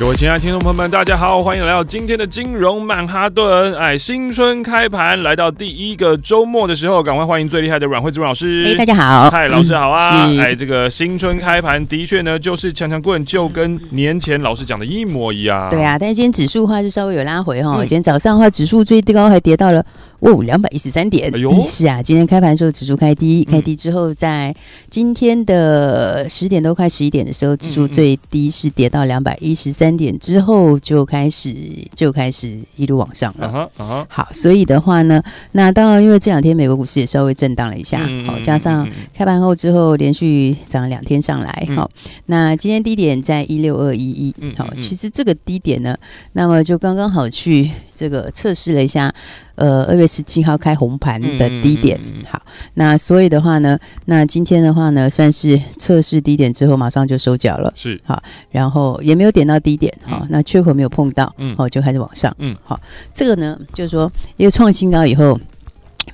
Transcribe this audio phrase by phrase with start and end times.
[0.00, 3.76] 各位亲爱的听众朋友们，大家好，欢迎来到今天的金融曼哈顿。
[3.76, 8.64] 哎，新春开盘来到第一个周末的时候，赶快欢迎最厉害的阮慧芝老师。
[8.66, 10.24] 哎，大家好，嗨，老师好啊。
[10.26, 15.68] 嗯、哎，这个新春开盘的确呢，就是强强棍，就跟年前老师讲的一模一样。
[15.68, 17.76] 对啊，但是今天指数的话是稍微有拉回哈、哦。
[17.80, 19.84] 嗯、今天早上的话，指数最高还跌到了。
[20.20, 21.34] 哦，两百一十三点。
[21.34, 24.54] 哎呦、嗯，是啊，今天开盘的时候指数开低，开低之后，在
[24.88, 31.54] 今天的十点多快十一点的时候，指数最低是跌到两百一十三点，之后就开始
[31.94, 33.70] 就开始一路往上了。
[34.08, 41.90] 好，所以的话呢，那当然因为这两天美国股市也稍微震荡了一下，好，加上开盘后之后连续涨了两天上来，好，
[42.26, 45.96] 那今天低点在一六二一一，好，其实这个低点呢，
[46.34, 49.14] 那么就刚刚好去这个测试了一下。
[49.56, 52.40] 呃，二月十七号开红盘的低点，嗯、好，
[52.72, 58.00] 那所以的话呢，那今天的话呢，算是测试低点之后，马上就收脚了，是。
[58.02, 62.80] 好，然后也没有点到低点，好，嗯、那缺口没有碰到，嗯，好，就开始往上，嗯，好，
[63.12, 65.38] 这个呢，就是说，因为创新高以后，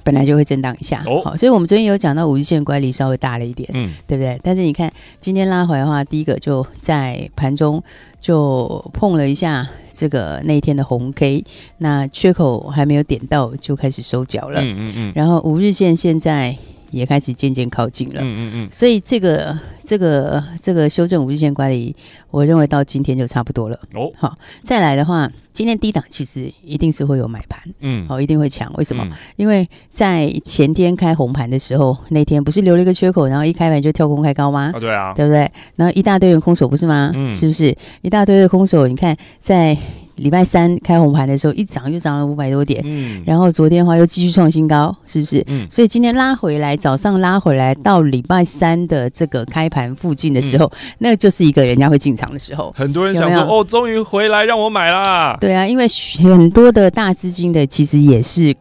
[0.06, 4.38] 本来就会震荡一下，哦，好，所以我们昨天有讲到五日线乖离稍微大了一点，嗯，对不对？
[4.40, 7.82] 但是你看今天拉回来的话，第一个就在盘中
[8.20, 9.68] 就碰了一下。
[9.98, 11.42] 这个那一天的红 K，
[11.78, 14.60] 那缺口还没有点到，就开始收脚了。
[14.60, 15.12] 嗯嗯嗯。
[15.14, 16.54] 然后五日线现在
[16.96, 18.20] 也开始渐渐靠近了。
[18.22, 18.68] 嗯嗯嗯。
[18.72, 21.94] 所以这个这个这个修正五日线管理，
[22.30, 23.78] 我认为到今天就差不多了。
[23.94, 24.10] 哦。
[24.16, 27.60] 好，再来的话，今天低档其实一定是会有买盘。
[27.80, 28.08] 嗯。
[28.08, 28.72] 好，一定会抢。
[28.74, 29.04] 为什么？
[29.04, 34.72] 嗯、因为在前天开红盘的时候，那天不是留了一个缺口，然后一开盘就跳空开高吗？
[34.74, 35.12] 啊，对啊。
[35.14, 35.50] 对不对？
[35.76, 37.12] 然后一大堆人空手不是吗？
[37.14, 37.32] 嗯。
[37.32, 38.86] 是不是一大堆的空手？
[38.88, 39.76] 你看在。
[40.16, 45.42] 礼拜三开红盘的时候，一涨就涨了五百多点，嗯，然后昨天的话又继续创新高，是不是？
[45.46, 52.72] 嗯，所以今天拉回来，早上拉回来到礼拜三的这个开盘附近的时候，嗯、那就是一个人家会进场的时候。
[52.76, 55.36] 很多人想说，有有哦，终于回来让我买啦。
[55.40, 55.86] 对啊，因为
[56.22, 58.54] 很多的大资金的其实也是。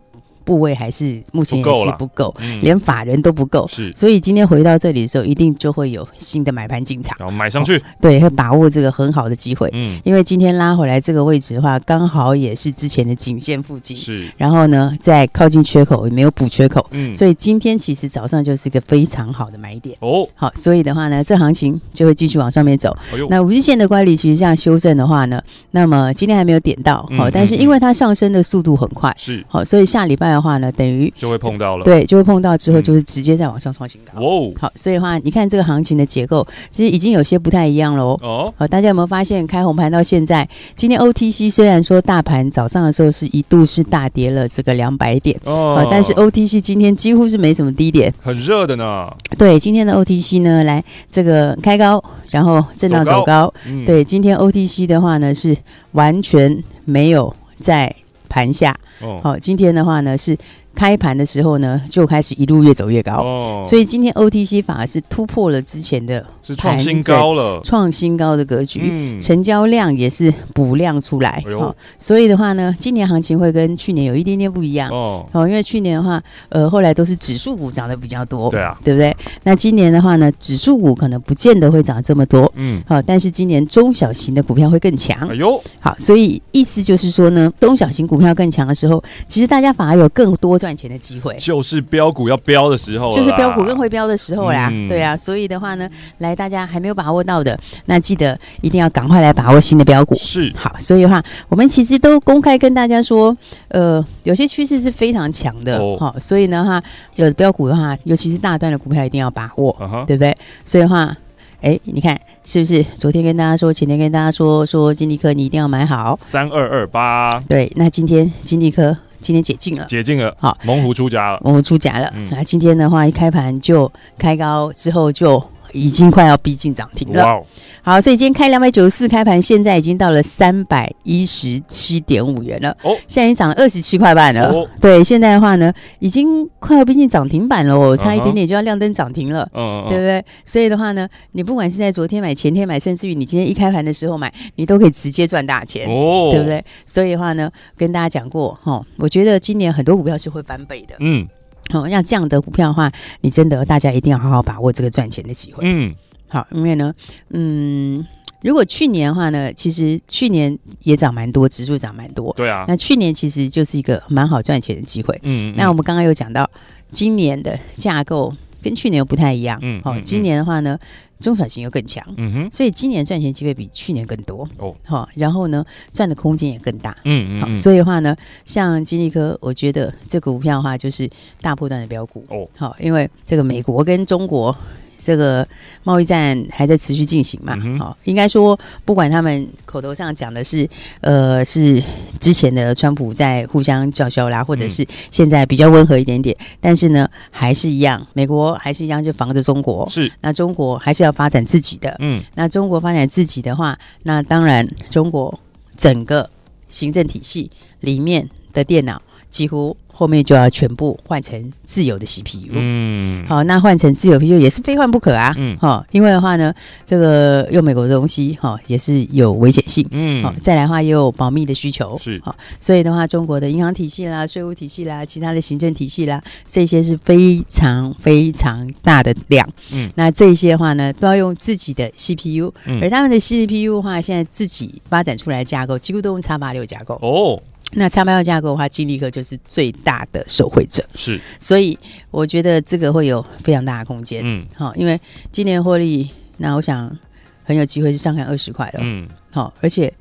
[0.45, 22.95] 部位还是目前也是不够，嗯、连法人都不够，是，所以今天回到这里的时候，一定就会有新的买盘进场，然后买上去，哦、对，会把握这个很好的机会，嗯，因为今天拉回来这个位置的话，刚好也是之前的颈线附近，是，然后呢，在靠近缺口也没有补缺口，嗯，所以今天其实早上就是一个非常好的买点，哦，好，所以的话呢，这行情就会继续往上面走，
[23.29, 25.41] 那五日线的乖离其实这样修正的话呢，
[25.71, 34.21] 那么今天还没有点到，好、嗯，但是因为它上升的速度很快，是，好，所以下礼拜的话呢，等于就会碰到了，对，就会碰到之后，就是直接再往上创新高。
[34.21, 38.53] 哦，好，所以的话，你看这个行情的结构，其实已经有些不太一样了哦。
[38.57, 49.07] 好，大家有没有发现，开红盘到现在，今天 OTC 虽然说大盘早上的时候是一度是大跌了这个两百点哦，但是 OTC 今天几乎是没什么低点，很热的呢。
[49.37, 53.15] 对，今天的 OTC 呢，来这个开高，然后震荡走高。
[53.15, 55.55] 走高嗯、对，今天 OTC 的话呢，是
[55.93, 57.93] 完全没有在
[58.35, 58.75] 盘下。
[58.99, 60.37] 哦，好，今天的话呢是。
[60.75, 79.15] 开盘的时候呢，就开始一路越走越高，哦，所以今天 OTC 反而是突破了之前的，是创新高了，创新高的格局，嗯，成交量也是补量出来，哎，哦，所以的话呢，今年行情会跟去年有一点点不一样，哦，哦，因为去年的话，呃，后来都是指数股涨得比较多，对啊，对不对？
[79.43, 90.59] 那今年的话呢，指数股可能不见得会涨这么多，嗯，好，哦，但是今年中小型的股票会更强，哎呦，好，所以意思就是说呢，中小型股票更强的时候，其实大家反而有更多。
[90.65, 94.67] 赚钱的机会就是标股要标的时候，就是标股更会标的时候啦。
[94.71, 95.87] 嗯、对啊，所以的话呢，
[96.17, 97.55] 来大家还没有把握到的，
[97.85, 100.15] 那记得一定要赶快来把握新的标股。
[100.15, 106.81] 是好，所以的话，我们其实都公开跟大家说，呃，有些趋势是非常强的，好、哦，所以呢哈，
[107.13, 110.35] 有的标股的话，尤其是大段的股票一定要把握，uh 对不对？
[110.65, 111.15] 所以的话，
[111.61, 112.83] 哎，你看是不是？
[112.95, 118.97] 昨天跟大家说，前天跟大家说，说金立科你一定要买好三二二八，对，那今天金立科。
[119.25, 122.13] 今天解禁了，解禁了，好，猛虎出闸了，猛虎出闸了。
[122.29, 125.43] 那、嗯、今天的话，一开盘就开高之后就
[125.75, 127.25] 已经快要逼近涨停了。
[127.25, 127.45] Wow
[127.83, 132.75] 好，所以今天开两百九十四开盘，现在已经到了三百一十七点五元了。
[132.81, 134.51] 哦，现在已经涨了二十七块半了。
[134.51, 139.47] 哦，对，现在的话呢，已经快要逼近涨停板了哦，差一点点就要亮灯涨停了。
[139.53, 139.89] 嗯、uh-huh.
[139.89, 140.25] 对不对？
[140.43, 145.85] 所以的话呢，你不管是在昨天买、前天买，甚至于你今天一开盘的时候买，你都可以直接赚大钱。
[145.87, 146.65] 哦，对不对？
[146.87, 150.95] 所以的话呢，跟大家讲过哈、哦，我觉得今年很多股票是会翻倍的。
[150.99, 151.34] 嗯，好、
[151.73, 152.91] 哦，像这样的股票的话，
[153.21, 155.63] 你真的大家一定要好好把握这个赚钱的机会。
[155.65, 155.93] 嗯。
[156.27, 156.91] 好，因为呢，
[157.29, 158.03] 嗯，
[158.41, 162.33] 如果去年的话呢，其实去年也涨蛮多，指数涨蛮多。
[162.35, 165.17] 对啊，那去年其实就是一个蛮好赚钱的机会。
[165.21, 166.49] 嗯，嗯，那我们刚刚有讲到，
[166.91, 168.33] 今年的架构
[168.65, 169.59] 跟去年又不太一样。
[169.61, 170.75] 嗯，好、哦，今年的话呢，
[171.19, 172.03] 中小型又更强。
[172.17, 174.49] 嗯哼，所以今年赚钱机会比去年更多。
[174.57, 175.63] 哦，好、哦，然后呢，
[175.93, 176.97] 赚的空间也更大。
[177.03, 181.07] 嗯嗯，好，所以的话呢，像金立科，我觉得这个股票的话就是
[181.41, 182.25] 大波段的标股。
[182.29, 184.55] 哦，好，因为这个美国跟中国。
[185.05, 185.47] 这个
[185.83, 187.53] 贸易战还在持续进行嘛？
[187.53, 190.67] 好、嗯哦，应该说，不管他们口头上讲的是，
[191.01, 191.81] 呃，是
[192.19, 199.87] 之前的川普在互相叫嚣啦，或者是现在比较温和一点点，嗯、但是呢，还是一样，美国还是一样，就防着中国。
[199.89, 201.95] 是，那中国还是要发展自己的。
[201.99, 205.39] 嗯，那中国发展自己的话，那当然，中国
[205.75, 206.27] 整个
[206.67, 208.99] 行政体系里面的电脑
[209.35, 209.75] 几乎。
[209.97, 216.53] 后面就要全部换成自由的 CPU，嗯，好，那换成自有 CPU 也是非换不可啊，嗯，好，因为的话呢，
[216.85, 237.41] 这个用美国的东西，哈，也是有危险性，嗯，好，再来的话也有保密的需求，是，好，所以的话，中国的银行体系啦、税务体系啦、其他的行政体系啦，这些是非常非常大的量，嗯，那这些的话呢，都要用自己的 CPU，嗯，而他们的 CPU 的话，现在自己发展出来的架构，几乎都用叉八六架构，哦。
[237.73, 240.87] 那 X86 架构的话，金立科就是最大的受惠者。
[240.93, 241.77] 是，所以
[242.09, 244.21] 我觉得这个会有非常大的空间。
[244.23, 244.97] 嗯，好，因为
[245.31, 246.97] 今年获利，那我想
[247.43, 248.79] 很有机会是上看二十块了。
[248.81, 249.93] 嗯，好，而且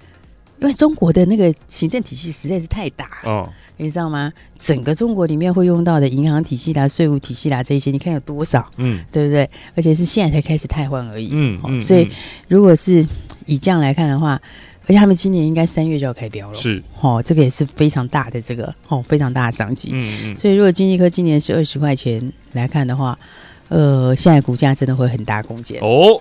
[0.60, 4.32] 因为中国的那个行政体系实在是太大哦，你知道吗？
[4.56, 8.70] 整个中国里面会用到的银行体系啦、税务体系啦这些，你看有多少？
[8.76, 9.50] 嗯，对不对？
[9.74, 11.30] 而且是现在才开始汰换而已。
[11.32, 12.08] 嗯，嗯，所以
[12.46, 13.04] 如果是
[13.46, 14.40] 以这样来看的话。
[14.84, 19.90] 而且他们今年应该三月就要开标了，是哦，这个也是非常大的这个哦，非常大的商机。
[19.92, 23.18] 嗯嗯，所以如果经济科今年是二十块钱来看的话，
[23.68, 26.20] 呃，现在股价真的会很大空间哦。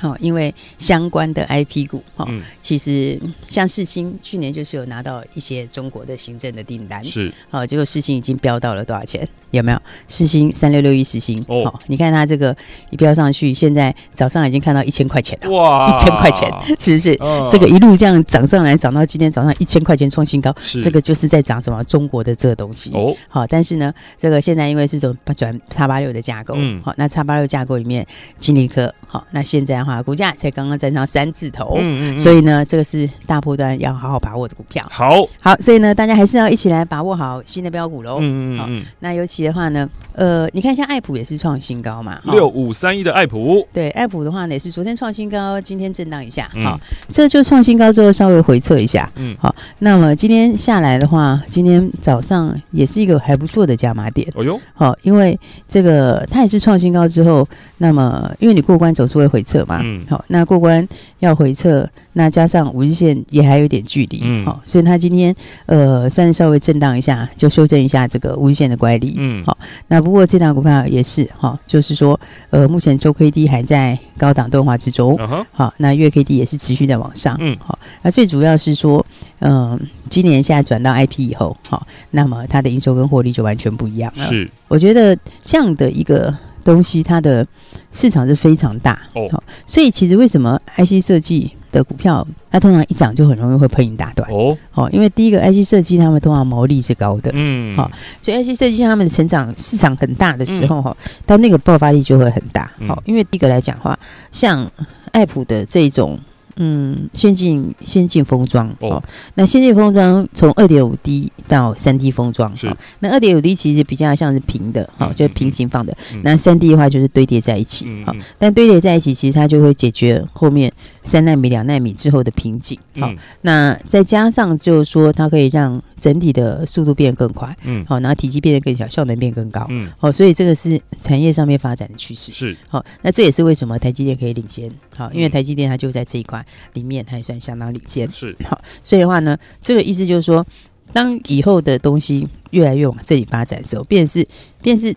[0.00, 7.32] 好，因为相关的 IP 股哈，嗯、其实像世星去年就是有拿到一些中国的行政的订单，是。
[7.50, 9.26] 好，结果世星已经飙到了多少钱？
[9.50, 9.80] 有没有？
[10.06, 11.42] 世星三六六一世星。
[11.48, 12.54] 哦，你看它这个
[12.90, 17.16] 一飙上去，现在早上已经看到一千块钱了，哇，一千块钱是不是？
[17.20, 20.82] 嗯、这个一路这样涨上来，涨到今天早上一千块钱创新高，是。
[20.82, 21.82] 这个就是在涨什么？
[21.84, 22.90] 中国的这个东西。
[22.92, 28.06] 哦，好，但是呢，这个现在因为是种转叉八六的架构，嗯，好，那叉八六架构里面
[28.38, 29.98] 金立科，好，那现在的话。
[30.08, 34.86] 股价才刚刚站上三字头，嗯嗯嗯，所以呢，这个是大波段要好好把握的股票。
[34.90, 38.18] 好，好，所以呢，大家还是要一起来把握好新的标股喽。
[38.20, 38.82] 嗯嗯嗯。
[39.00, 46.80] 那尤其的话呢，呃，你看像爱普也是创新高嘛，六五三一的爱普，对，爱普的话呢也是昨天创新高，今天震荡一下，好，
[47.12, 54.26] 这就创新高之后稍微回测一下，嗯，好，那么今天下来的话，今天早上也是一个还不错的加码点。
[54.34, 55.38] 哦哟，好，因为
[55.68, 57.46] 这个它也是创新高之后，
[57.78, 59.80] 那么因为你过关总是会回撤嘛。
[59.84, 60.86] 嗯，好，那过关
[61.20, 65.32] 要回撤，那加上五日线也还有点距离，嗯，好，所以它今天
[65.66, 69.56] 呃算是稍微震荡一下，就修正一下这个五日线的乖离，嗯，好，
[69.86, 72.18] 那不过这档股票也是哈，就是说
[72.50, 75.16] 呃目前周 K D 还在高档钝化之中，
[75.52, 79.06] 好，那月 K D 也是持续在往上，嗯，好，那最主要是说，
[79.38, 79.80] 嗯、呃，
[80.10, 86.36] 今年现在转到 I P 以后，好，那么它的营收跟获利就完全不一样了，是，我觉得这样的一个。
[86.72, 87.46] 东西它的
[87.92, 94.56] 市场是非常大哦，所以其实为什么 IC 设计的股票它通常一涨就很容易会喷一大段哦？
[94.70, 100.94] 好，因为第一个 IC 设计他们通常毛利是高的，嗯，好，所以 IC 设计他们的成长市场很大的时候哈，
[101.26, 102.70] 它那个爆发力就会很大。
[102.86, 103.98] 好，因为第一个来讲的话，
[104.30, 104.70] 像
[105.12, 106.18] 爱普的这种。
[106.60, 109.00] 嗯，先进先进封装哦，
[109.34, 120.72] 那先进封装从二点五 D 到三 D 封装是，那二点五 D 其实比较像是平的，好，就是平行放的，那三 D 的话就是堆叠在一起，好，但堆叠在一起其实它就会解决后面
[121.04, 123.08] 三纳米、两纳米之后的瓶颈，好，
[123.42, 136.44] 那再加上就是说它可以让整体的速度变得更快，嗯，好，然后体积变得更小，效能变更高，嗯，好，所以这个是产业上面发展的趋势，是，好，那这也是为什么台积电可以领先，好，因为台积电它就在这一块。
[136.72, 140.46] 里面它也算相当领先，是好，所以的话呢，这个意思就是说，
[140.92, 144.26] 当以后的东西越来越往这里发展的时候，便是
[144.62, 144.94] 便是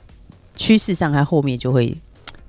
[0.55, 1.95] 趋势上，它后面就会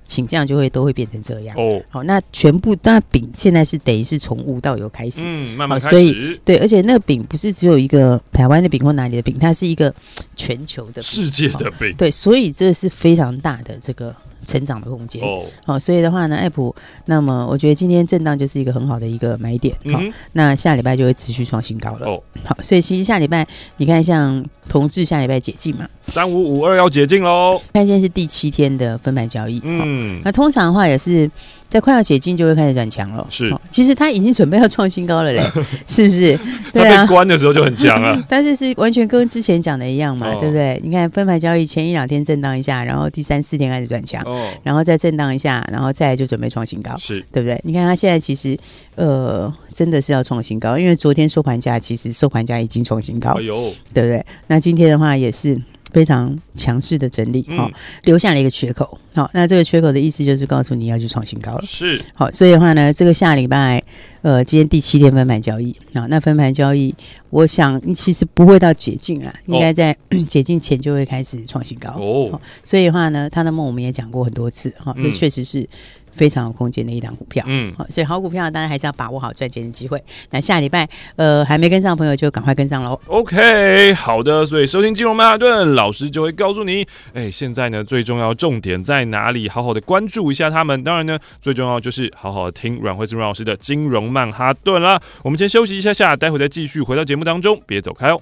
[0.05, 1.81] 倾向就会都会变成这样哦。
[1.89, 5.89] 好，那全部那饼现在是等于是从无到有开始，嗯，慢慢开始。
[5.89, 9.93] 所以对，而且那个饼不是只有一个台湾的饼或哪里的饼，它是一个
[10.35, 11.95] 全球的世界的饼。
[11.97, 14.15] 对，所以这是非常大的这个。
[14.43, 15.21] 成长的空间。
[15.23, 22.07] 哦，好，所以的话呢，爱普，那么我觉得今天震荡就是一个很好的一个买点，好、嗯，那下礼拜就会持续创新高了。
[22.07, 23.47] 哦，好，所以其实下礼拜
[23.77, 31.29] 你看像同志下礼拜解禁嘛，三五五二要解禁喽，看今天是第七天的分盘交易，嗯，那通常的话也是。
[31.73, 35.41] 在快要解禁就会开始转强了，是，其实它已经准备要创新高了嘞，
[35.89, 36.37] 是不是？
[36.71, 38.21] 对啊，关的时候就很强啊。
[38.29, 40.79] 但是是完全跟之前讲的一样嘛，哦、对不对？
[40.83, 47.59] 你看分盘交易前一两天震荡一下，然后第三四天开始转强，哦，然后再震荡一下，然后再来就准备创新高，是对不对？
[47.63, 48.55] 你看它现在其实
[48.93, 54.23] 呃真的是要创新高，因为昨天收盘价其实收盘价已经创新高，哎呦，对不对？
[54.45, 55.59] 那今天的话也是。
[55.93, 57.59] 非常强势的整理，好、嗯。
[57.59, 57.71] 哦，
[58.03, 63.81] 留下了一个缺口，好、哦，那这个缺口的意思就是告诉你要去创新高了，是，好，所以的话呢，这个下礼拜，
[64.23, 66.93] 呃，今天第七天分盘交易，啊、哦，那分盘交易，
[67.29, 75.69] 我想其实不会到解禁啊，应该在、哦、解禁前就会开始创新高，哦，哦，所以的话呢，他的梦我们也讲过很多次，哈、哦，这确实是。
[76.13, 80.01] 非常有空间的一档股票，嗯，好，所以好股票当然还是要把握好赚钱的机会。
[80.29, 82.99] 那下礼拜，呃，还没跟上的朋友就赶快跟上喽。
[83.07, 89.49] OK，好的，所以收听金融曼哈顿老师就会告诉你，哎，现在呢最重要重点在哪里？
[89.49, 90.83] 好好的关注一下他们。
[90.83, 95.01] 当然呢，最重要就是好好的听阮慧慈阮老师的金融曼哈顿啦。
[95.23, 98.21] 我们先休息一下下，待会再继续回到节目当中，别走开哦。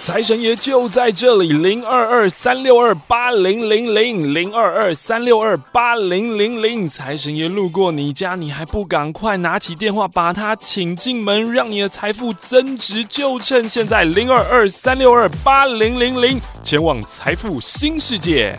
[0.00, 6.86] 财神爷就在这里，零二二三六二八零零零零二二三六二八零零零。
[6.86, 18.58] 财神爷路过你家，你还不赶快拿起电话把他请进门，让你的财富增值，就趁现在，零二二三六二八零零零，前往财富新世界。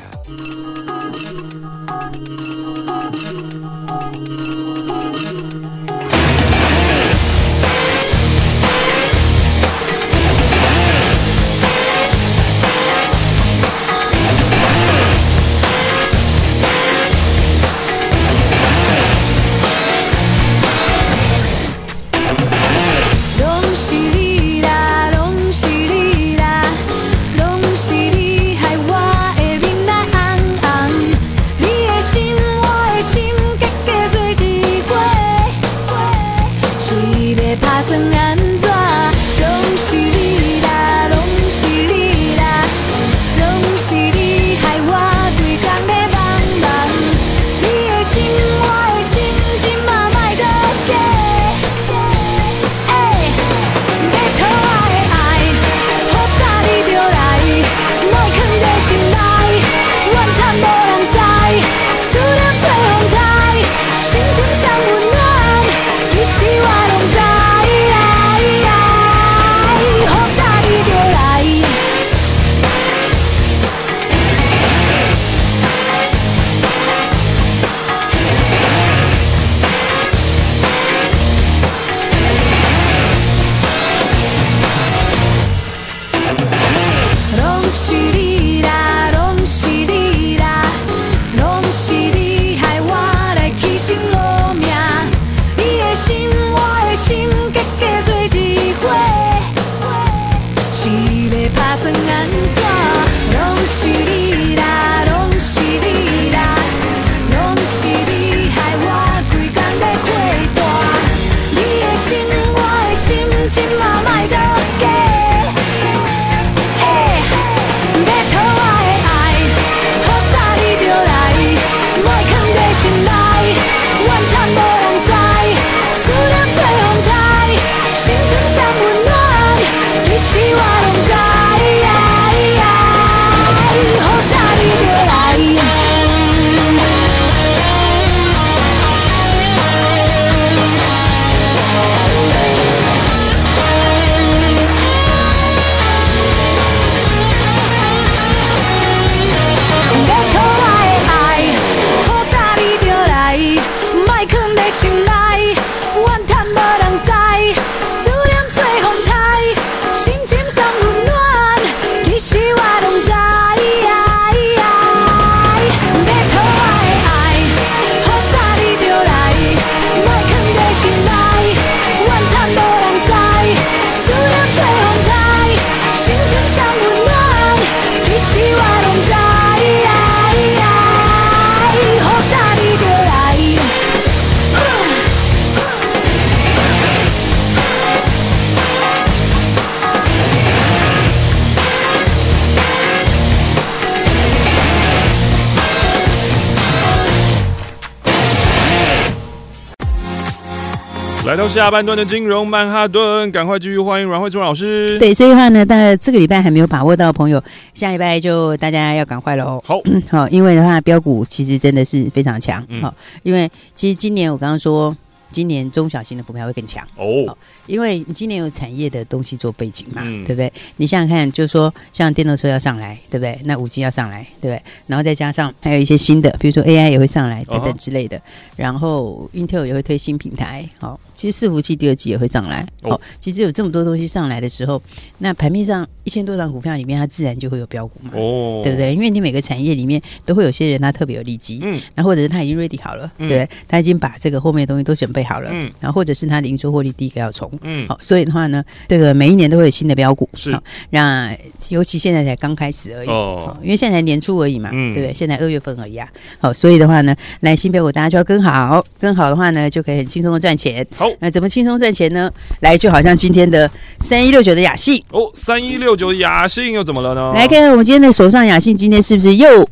[201.31, 204.99] 来到下半段的金融曼哈顿，赶快继续欢迎阮慧珠老师。
[204.99, 207.41] 对，所以的话呢，大家这个礼拜还没有把握到的朋友，
[207.73, 209.63] 下礼拜就大家要赶快喽。
[209.63, 209.79] 好，
[210.11, 212.59] 好，因为的话，标股其实真的是非常强。
[212.81, 214.93] 好、嗯，因为其实今年我刚刚说。
[215.33, 220.51] 今年中小型的股票会更强哦，因为你今年有产业的东西做背景嘛，嗯、对不对？
[220.75, 223.39] 你想想看，就是说像电动车要上来，对不对？
[223.45, 224.61] 那五 G 要上来，对不对？
[224.87, 228.21] 然后再加上还有一些新的，比如说 AI 也会上来等等之类的，哦、
[228.57, 230.99] 然后 Intel 也会推新平台，好。
[231.21, 234.81] 其实伺服器第二季也会上来，哦，其实有这么多东西上来的时候，
[235.19, 238.91] 那盘面上一千多档股票里面，它自然就会有标股嘛，哦，对不对？
[238.95, 243.57] 因为你每个产业里面都会有些人他特别有利基，嗯，那或者是他已经 ready 好了，嗯、对不对？
[243.67, 250.59] 他已经把这个后面的东西都准备好了，嗯，然后或者是他的营收获利第一个要冲，嗯，好，所以的话呢，这个每一年都会有新的标股，是，
[250.89, 251.37] 那
[251.69, 255.13] 尤其现在才刚开始而已，哦，因为现在才年初而已嘛，嗯，对不对？
[255.13, 256.09] 现在二月份而已啊，
[256.39, 261.10] 好，所以的话呢，来新标股大家就要跟好，跟好的话呢，就可以很轻松的赚钱，好。
[261.19, 262.31] 那怎么轻松赚钱呢？
[262.61, 267.31] 来，就好像今天的三一六九的雅信哦，三一六九雅信又怎么了呢？
[267.33, 269.67] 来看看我们今天的手上雅信，今天是不是又？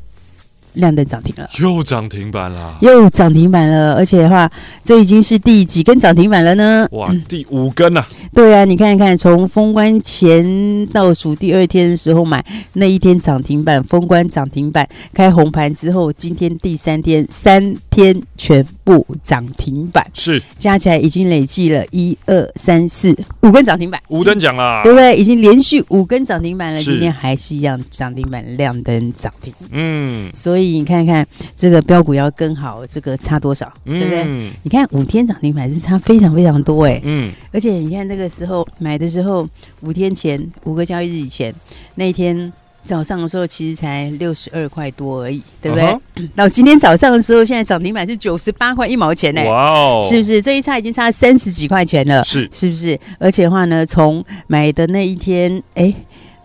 [0.74, 4.50] 亮灯涨停了，又涨停板了，又涨停板了，而且的话，
[4.84, 6.88] 这已经是第几根涨停板了呢？
[6.92, 8.08] 哇，第五根呐、啊！
[8.36, 20.42] 对啊，你看一看，从封关前倒数第二天的时候买，那一天涨停板，封关涨停板，开红盘之后，今天第三天，三天全部涨停板，是。
[20.58, 25.16] 加起来已经累计了一二三四五根涨停板，五等奖啦，对不对？
[25.16, 30.70] 已经连续五根涨停板了，今天还是一样涨停板亮灯涨停，嗯，所以。
[30.80, 34.24] 你看看这个标股要跟好，这个差多少，嗯、对不对？
[34.64, 39.50] 你看五天涨停板是差非常非常多哎，嗯，而且你看那个时候买的时候，
[39.82, 41.54] 五天前五个交易日以前
[41.96, 42.54] 那一天
[42.90, 45.86] 早上的时候，其实才六十二块多而已，对不对？
[46.16, 50.42] 嗯、 到今天早上的时候，现在涨停板是九十八块一毛钱呢，哇哦，是不是？
[50.42, 53.00] 这一差已经差三十几块钱了，是是不是？
[53.20, 55.94] 而且的话呢，从买的那一天，哎。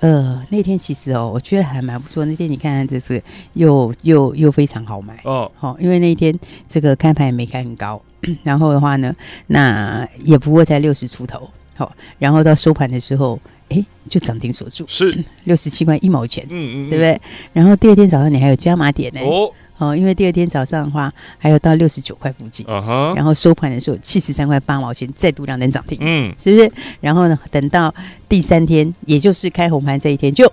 [0.00, 2.26] 呃，那天其实哦，我觉得还蛮不错。
[2.26, 3.22] 那天你看看，就是
[3.54, 7.98] 又又又非常好买哦，好、哦，因为那一天这个开盘也没开很高，
[8.42, 9.14] 然后的话呢，
[9.46, 17.20] 那也不过才六十出头，好、哦，然后到收盘的时候，哎，就涨停锁住，是六十七块一毛钱，嗯嗯，对不对？
[17.52, 19.52] 然后第二天早上你还有加码点呢，哦。
[19.76, 23.16] 哦，因为第二天早上的话，还有到六十九块附近，uh huh.
[23.16, 26.70] 然后收盘的时候七十三块八毛钱，再度亮灯涨停，嗯，是不是？
[27.00, 27.92] 然后呢，等到
[28.28, 30.50] 第三天，也就是开红盘这一天，就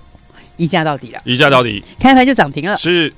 [0.57, 3.13] 一价到底了，一价到底，开盘就涨停了，是。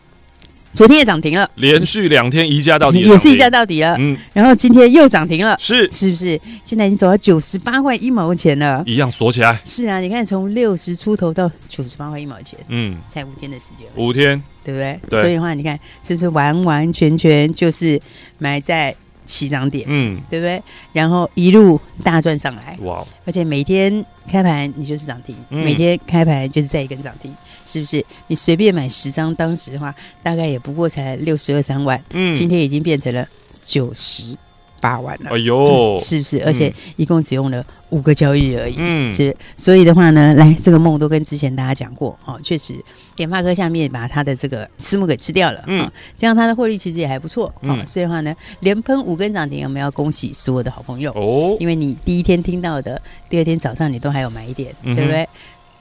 [0.74, 3.96] 昨天也涨停了，连续两天一价到底，也是一价到底了。
[4.00, 6.40] 嗯，然后今天又涨停了，是是不是？
[6.64, 9.62] 现在已经走到九十八块一毛钱了，一样锁起来。
[9.64, 15.00] 是啊，你看从六十出头到九十八块一毛钱，嗯，才五天的时间，五天，对不对？
[15.10, 15.22] 对。
[15.22, 18.02] 所以的话，你看是不是完完全全就是
[18.40, 19.86] 埋在起涨点？
[19.88, 20.62] 嗯，对不对？
[20.92, 23.06] 然后一路大赚上来，哇！
[23.26, 27.34] 而且每天开盘你就是涨停，嗯、每天开盘就是再一根涨停。
[27.66, 33.26] 是不是你随便买十张，当时的话大概也不过才六十二三万，嗯，今天已经变成了
[33.62, 34.36] 九十
[34.84, 36.44] 八万了，哎呦，是不是？
[36.44, 39.34] 而且一共只用了五个交易日而已，嗯，是。
[39.56, 42.76] 所以的话呢，来这个梦都跟之前大家讲过，哦，确实，
[43.16, 51.14] 联发科下面把他的这个私募给吃掉了，嗯，这样他的获利其实也还不错，嗯，所以的话呢，连喷五根涨停，我们要恭喜所有的好朋友？
[51.14, 55.26] 哦，因为你第一天听到的，第二天早上你都还有买一点，对不对？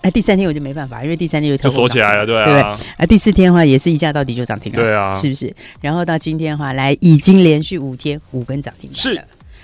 [0.02, 2.86] 哎，第三天我就没办法，因为第三天又就锁起来了，对啊，对不对？
[2.98, 5.54] 啊，第四天的话也是一下到底就涨停了，对啊，是不是？
[5.80, 9.22] 然后到今天的话，来已经连续五天五根涨停了，是。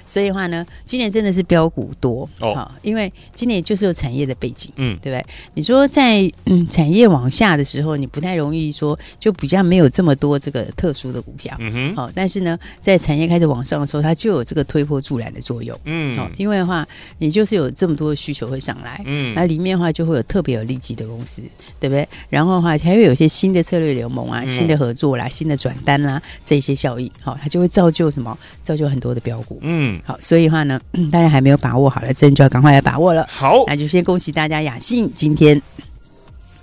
[0.09, 5.27] 所以的话呢，今年真的是标股多哦，好，因为今年就是有产业的背景，嗯，对不对？
[5.53, 21.43] 你说在嗯产业往下的时候，你不太容易说就比较没有这么多这个特殊的股票，嗯哼，好，但是呢，在产业开始往上的时候，它就有这个推波助澜的作用，嗯，好，因为的话，你就是有这么多的需求会上来，嗯，那里面的话就会有特别有利基的公司，
[21.79, 22.09] 对不对？
[22.31, 28.37] 然后的话，还会有一些新的策略联盟啊，新的合作啦，新的转单啦，这些效应，好，它就会造就什么？
[28.63, 29.98] 造就很多的标股，嗯。
[30.05, 30.81] 好，所以的话呢，
[31.13, 33.27] 大家还没有把握好了，真就要赶快来把握了。
[33.29, 35.61] 好，那就先恭喜大家，雅信今天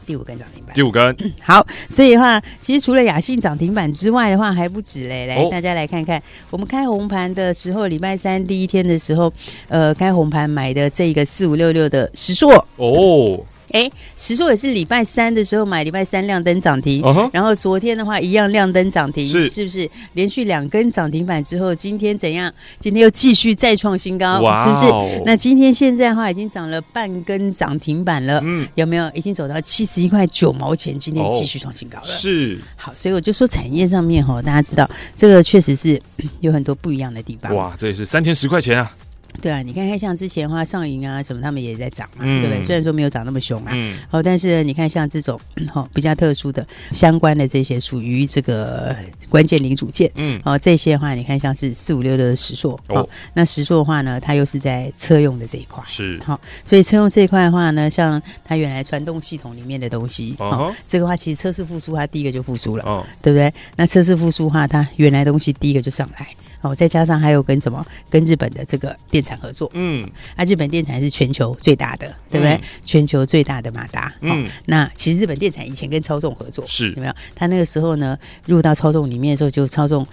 [0.06, 1.34] 第五根涨停板，第五根。
[1.42, 5.26] 好，所以的话，其实除了雅信涨停板之外的话，还不止嘞。
[5.26, 6.22] 来，大家来看看，
[6.52, 9.32] 我们开红盘的时候，礼拜三第一天的时候，
[9.68, 13.40] 呃，开红盘买的这个四五六六的石硕哦。
[13.76, 17.30] 哎，石硕也是礼拜三的时候买，礼拜三亮灯涨停，uh huh.
[17.34, 22.50] 然后昨天的话一样亮灯涨停，是是不是连续两根涨停板之后，今天怎样？
[22.80, 25.22] 今天又继续再创新高是不是？
[25.26, 29.12] 那今天现在的话已经涨了半根涨停板了，嗯，有没有？
[29.14, 32.58] 已经走到七十一块九毛钱，今天继续创新高了，是。
[32.78, 36.02] 好，所以我就说产业上面哈，大家知道这个确实是
[36.40, 37.54] 有很多不一样的地方。
[37.54, 38.96] 哇，这也是三天十块钱啊。
[39.42, 42.64] 对啊，你看看像之前的话，上银啊什么，他们也在涨嘛，嗯、对不对？
[42.64, 45.40] 虽然说没有涨那么凶啊，嗯，好，但是你看像这种
[45.72, 48.96] 好比较特殊的相关的这些，属于这个
[49.30, 63.54] 关键零组件，嗯，哦，这些的话，你看像是四五六六的石硕，哦，那石硕的话呢，它又是在车用的这一块，是好，所以车用这一块的话呢，像它原来传动系统里面的东西，哦，这个话其实车市复苏，它第一个就复苏了，哦，对不对？
[63.76, 66.28] 那车市复苏的话，它原来东西第一个就上来。
[66.66, 67.86] 哦，再加上还有跟什么？
[68.10, 69.70] 跟日本的这个电产合作。
[69.74, 72.54] 嗯，啊，日本电产是全球最大的，对不对？
[72.54, 74.14] 嗯、全球最大的马达。
[74.22, 77.14] 嗯、哦，那其实日本电产以前跟超重合作，是有没有？
[77.36, 80.06] 他那个时候呢，入到超重里面的时候就超重，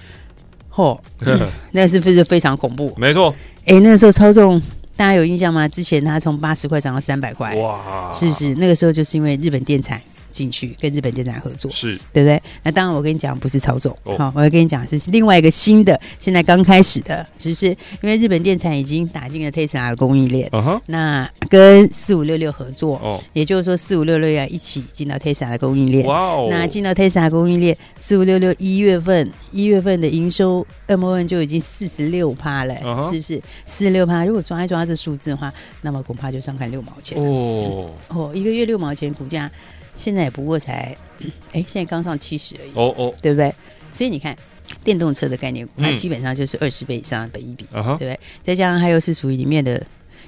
[0.71, 2.93] 嚯、嗯，那是不是非常恐怖？
[2.97, 3.35] 没错。
[3.61, 4.61] 哎、欸，那个时候超重，
[4.97, 5.67] 大家有印象吗？
[5.67, 8.55] 之前它从八十块涨到三百块，哇，是不是？
[8.57, 10.01] 那个时候就是因为日本电产。
[10.33, 11.97] 进去跟日本电产合作，是。
[12.12, 12.42] 对不对？
[12.62, 17.66] 那当然，我跟你讲不是操纵，好、我要跟你讲是另外一个新的，现在刚开始的，是不是？
[17.66, 20.51] 因为日本电产已经打进了 Tesla 的供应链，
[20.87, 32.75] 那跟四五六六合作，哦，也就是说四五六六要一起进到 Tesla 的供应链，哇哦，那进到 Tesla 供应链，四五六六一月份一月份的营收 MON 就已经四十六趴了，
[33.11, 33.42] 是不是？
[33.66, 39.51] 四十六趴，如果抓一抓这数字的话，那么恐怕就上看六毛钱哦、嗯，哦，一个月六毛钱股价。
[40.03, 40.97] 现在也不过才，
[41.55, 43.55] 哎，现在刚上七十而已，哦哦，对不对？
[43.93, 44.37] 所以你看，
[44.83, 48.19] 电动车的概念股，它基本上就是二十倍以上的本益比，对不对？
[48.43, 49.81] 再加上它又是属于里面的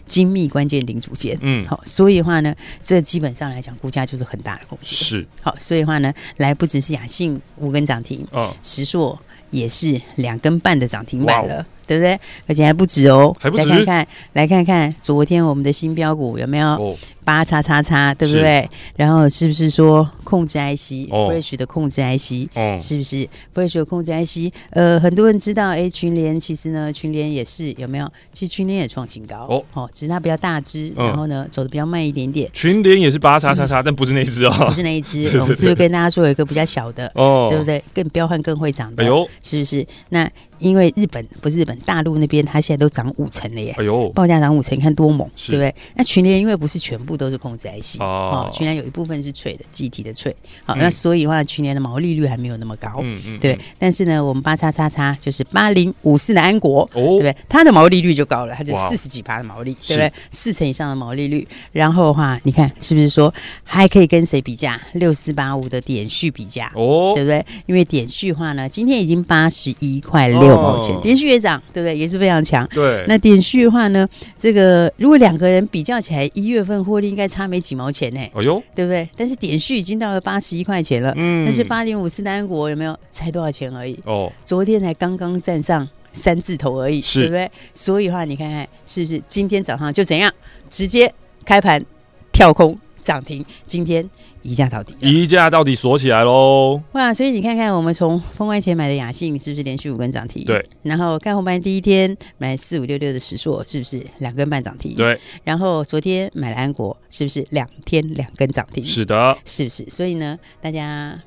[0.06, 9.18] 精密关键零组件，嗯，好，所以的话呢，这基本上来讲，股价就是很大的空间，是好，所以的话呢，来不只是雅信五根涨停，哦，石硕
[9.50, 11.66] 也是两根半的涨停板了。
[11.86, 12.18] 对不对？
[12.46, 13.64] 而且还不止哦，还不止。
[13.64, 18.68] 再看看，来看看昨天我们的新标股有没有八叉叉叉，对不对？
[18.96, 24.52] 然后是不是说控制 IC，Fresh 的控制 IC，是不是 Fresh 的控制 IC？
[24.70, 28.08] 呃，很多人知道，哎，群联其实呢，群联也是有没有？
[28.32, 32.50] 其实群联也创新高哦，哦，只是它比较大只，然后呢走的比较慢一点点。
[32.52, 35.26] 群联也是八叉叉叉，但不是那一只哦，不是那一只。
[35.38, 37.82] 我们是不是跟大家说有一个比较小的哦，对不对？
[37.94, 39.86] 更彪悍、更会长的，哎呦，是不是？
[40.10, 41.74] 那因为日本不是日本。
[41.84, 43.74] 大陆那边它现在都涨五成了耶！
[43.76, 45.74] 哎呦，报价涨五成，你看多猛，是对不对？
[45.96, 50.34] 那群联因为不是全部都是控制 IC 哦，去年有一部分是脆的，记忆体的脆。
[50.64, 53.58] 好，那所以的话，去年的毛利率还没有那么高，嗯嗯，对。
[53.78, 57.36] 但是呢，我们八叉叉叉就是八零五四的安国，对不对？
[57.48, 60.12] 它的毛利率就高了，它就四十几趴的毛利，对不对？
[60.30, 61.46] 四成以上的毛利率。
[61.72, 64.80] 然后的话，你看是不是说还可以跟谁比价？
[64.94, 67.44] 六四八五的点序比价哦，对不对？
[67.66, 71.60] 因为点序的话呢，今天已经八十一块六毛钱，点序也涨。
[71.72, 71.96] 对不对？
[71.96, 72.64] 也是非常强。
[72.68, 78.20] 对，那点序的话呢，这个如果两个人比较起来，一月份获利应该差没几毛钱呢。
[78.34, 79.08] 哎呦，对不对？
[79.16, 81.12] 但是点序已经到了八十一块钱了。
[81.16, 82.98] 嗯，但是八零五四的安国有没有？
[83.10, 83.98] 才多少钱而已？
[84.04, 87.50] 哦，昨天才刚刚站上三字头而已，是对不对？
[87.74, 90.32] 所以的话，你看看是不是今天早上就怎样，
[90.68, 91.12] 直接
[91.44, 91.84] 开盘
[92.32, 93.44] 跳空涨停？
[93.66, 94.08] 今天。
[94.44, 96.80] 一价到底，一价到底锁起来喽！
[96.92, 100.44] 哇，所以你看看，我们从封关前买的雅信是不是连续五根涨停？
[100.44, 100.64] 对。
[100.82, 104.94] 然后看红盘第一天买四五六六的石硕是不是两根半涨停？
[104.94, 105.18] 对。
[105.42, 108.84] 然后昨天买了安国是不是两天两根涨停？
[108.84, 109.84] 是的，是不是？
[109.88, 111.18] 所以呢，大家。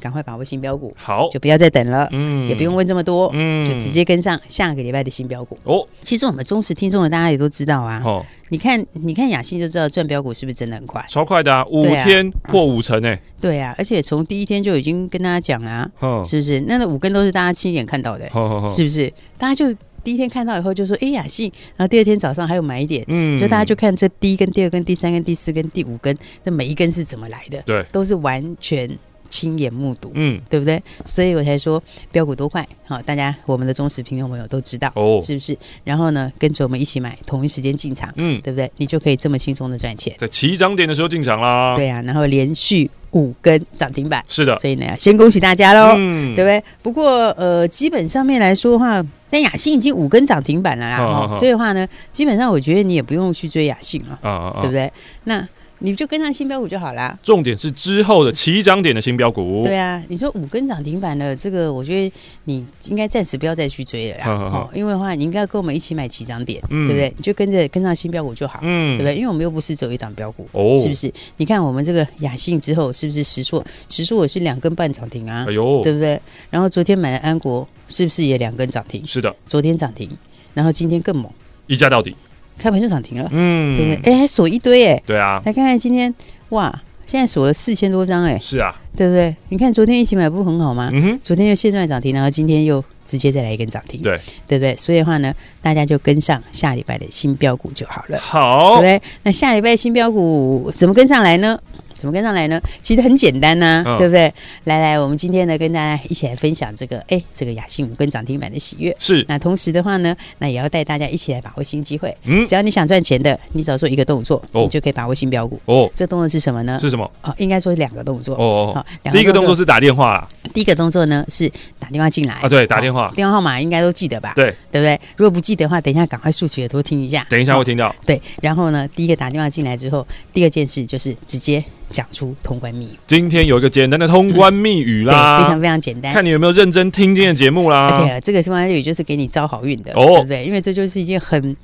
[0.00, 5.56] 赶快把握新标股，好，就不要再等了，嗯，也不用问这么多，嗯，就直接跟上下个礼拜的新标股。
[5.64, 5.86] 哦。
[6.02, 16.60] 其实我们忠实听众的大家也都知道啊，哦，你看，你看雅信就知道赚标股是不是真的很快，超快的啊，五天破五成哎，对啊，而且从第一天就已经跟大家讲了啊，是不是？
[16.68, 18.26] 那那五根都是大家亲眼看到的，
[18.68, 19.12] 是不是？
[19.38, 27.60] 大家就第一天看到以后就说，哎，雅信，然后第二天早上还有买一点，嗯，就大家就看这第一根、第二根、第三根、第四根、第五根，这每一根是怎么来的？
[27.62, 28.88] 对，都是完全。
[29.30, 30.82] 亲眼目睹，嗯，对不对？
[31.04, 35.56] 所以我才说标股多快，好，大家我们的忠实听众朋友都知道，哦，是不是？
[35.84, 38.70] 然后呢，跟着我们一起买，同一时间进场，嗯，对不对？
[38.76, 46.62] 你就可以这么轻松的赚钱，在起涨点的时候进场啦，对啊，然后连续五根涨停板，是的，所以呢，先恭喜大家喽，嗯，对不对？
[46.82, 54.92] 不过呃，基本上面来说的话，但雅信已经五根涨停板了啦，哦，所以的话呢，基本上我觉得你也不用去追雅信了，啊啊，对不对？
[55.24, 55.46] 那。
[55.80, 57.18] 你就跟上新标股就好啦。
[57.22, 59.62] 重点是之后的起涨点的新标股。
[59.62, 62.12] 对啊，你说五根涨停板的这个，我觉得
[62.44, 64.26] 你应该暂时不要再去追了啦。
[64.26, 67.12] 哦，因为的话，你应该跟我们一起买起涨点，对不对？
[67.16, 69.14] 你就跟着跟上新标股就好，对不对？
[69.14, 71.12] 因为我们又不是走一档标股，哦是不是？
[71.36, 73.64] 你看我们这个雅信之后，是不是时硕？
[73.88, 76.20] 时硕也是两根半涨停啊，哎呦，对不对？
[76.50, 79.06] 然后昨天买的安国，是不是也两根涨停？
[79.06, 80.10] 是的，昨天涨停，
[80.54, 81.30] 然后今天更猛，
[81.66, 82.16] 一价到底。
[82.58, 84.12] 开盘就涨停了，嗯，对不对？
[84.12, 86.12] 哎，还锁一堆哎，对啊，来看看今天，
[86.50, 86.72] 哇，
[87.06, 89.34] 现在锁了四千多张哎，是啊，对不对？
[89.50, 90.90] 你看昨天一起买不很好吗？
[90.92, 94.74] 嗯哼，昨天又现在涨停，然后今天又直接再来一根涨停，对对不对？
[94.76, 98.18] 所以的话呢，大家就跟上下礼拜的新标股就好了。
[98.18, 99.08] 好，对不对？
[99.22, 101.58] 那下礼拜新标股怎么跟上来呢？
[101.98, 102.60] 怎么跟上来呢？
[102.82, 104.32] 其实很简单呐、对不对？
[104.64, 108.94] 来来，我们今天呢，跟大家一起来分享这个，哎，这个雅信五根涨停板的喜悦。
[108.98, 109.24] 是。
[109.28, 112.14] 那同时的话呢，那也要带大家一起来把握新机会。
[112.24, 112.46] 嗯。
[112.46, 115.60] 只要你想赚钱的，你只要做一个动作，哦、你就可以把握新标股。
[115.64, 115.90] 哦。
[115.94, 116.78] 这个动作是什么呢？
[116.80, 117.10] 是什么？
[117.22, 118.34] 哦，应该说是两个动作。
[118.36, 118.72] 哦哦。
[118.74, 120.28] 好，第一个动作是打电话啦。
[120.52, 122.34] 第一个动作呢是打电话进来。
[122.34, 123.12] 啊，对，打电话。
[123.16, 124.32] 电话号码应该都记得吧？
[124.36, 124.54] 对。
[124.70, 125.00] 对不对？
[125.16, 127.26] 如果不记得的话，等一下赶快竖起耳朵听一下。
[127.30, 127.94] 等一下会听到。
[128.04, 128.20] 对。
[128.42, 131.64] 然后呢，第一个打电话进来之后，第二件事就是直接。
[131.90, 132.98] 讲出通关密语。
[133.06, 136.12] 今天有一个简单的通关密语啦，嗯、非常非常简单。
[136.12, 137.88] 看你有没有认真听今天的节目啦。
[137.88, 140.44] 而且这个通关密语就是给你招好运的，哦、对不对？
[140.44, 141.56] 因为这就是一件很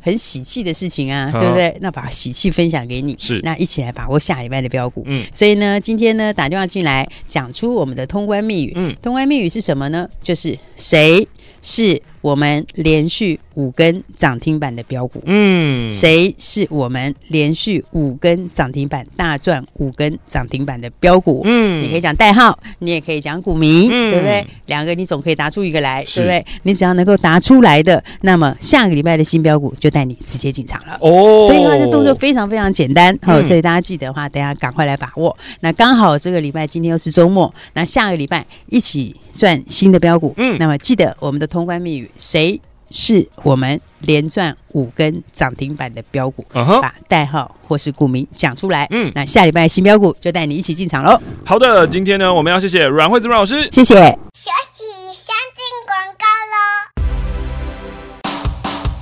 [0.00, 1.76] 很喜气的事情啊，嗯、对不对？
[1.80, 5.02] 那把喜气分享给你，是那一起来把握下礼拜的标股。
[5.06, 8.72] 嗯，所以呢，今天呢打电话进来讲出我们的通关密语。
[8.76, 10.08] 嗯，通关密语是什么呢？
[10.20, 11.26] 就是谁
[11.60, 21.42] 是我们连续五根涨停板的标股，嗯，谁是我们连续五根涨停板大赚五根涨停板的标股？
[21.44, 24.46] 嗯，你可以讲代号，你也可以讲股民，嗯、对不对？
[24.66, 26.44] 两个你总可以答出一个来，对不对？
[26.62, 30.96] 你只要能够答出来的，那么下个礼拜的新标股就带你直接进场了。
[31.00, 33.16] 哦，所以的话，这动作非常非常简单。
[33.22, 35.36] 好、嗯，所以大家记得的话，等下赶快来把握。
[35.60, 40.34] 那刚好这个礼拜今天又是周末，那下个礼拜一起赚新的标股。
[40.36, 42.60] 嗯，那么记得我们的通关密语，谁？
[42.90, 48.86] 是我们连赚五根涨停板的标股，uh huh、把代号或是股名讲出来。
[48.90, 51.20] 嗯，那下礼拜新标股就带你一起进场喽。
[51.44, 53.94] 好的，今天呢，我们要谢谢阮惠子阮老师，谢谢。
[54.32, 57.04] 休息，先进广告喽。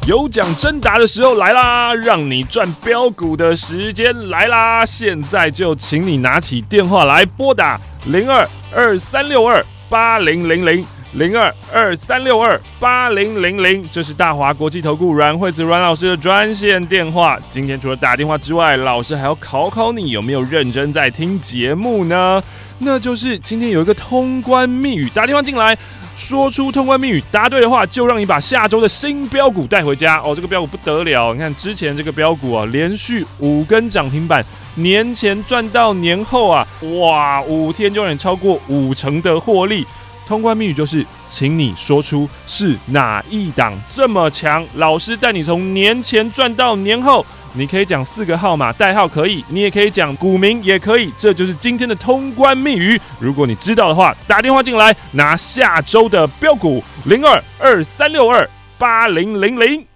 [0.09, 4.85] 有奖征答的时候来啦，让你赚标股的时间来啦！
[4.85, 10.85] 现在就请你拿起电话来拨打零二二三六二八零零零。
[11.17, 17.39] 零二二三六二八零零零，这是大华国际投顾阮惠子阮老师的专线电话。
[17.49, 22.43] 今天除了打电话之外，老师还要考考你有没有认真在听节目呢？
[22.79, 25.75] 那就是今天有一个通关密语，打电话进来，
[26.19, 30.35] 说出通关密语，答对的话就让你把下周的新标股带回家哦。
[30.37, 36.69] 这个标股不得了，你看之前这个标股啊，连续五根涨停板，年前赚到年后啊，
[37.01, 39.87] 哇，五天就让你超过五成的获利。
[40.27, 44.67] 通关密语就是，请你说出是哪一档这么强。
[44.75, 51.13] 老师带你从年前赚到年后，你可以讲四个号码代号可以，你也可以讲股名也可以。
[51.17, 53.01] 这就是今天的通关密语。
[53.21, 59.96] 如果你知道的话，打电话进来拿下周的标股零二二三六二八零零零。